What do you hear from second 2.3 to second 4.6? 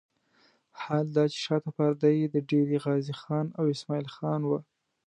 د ډېره غازي خان او اسماعیل خان وه.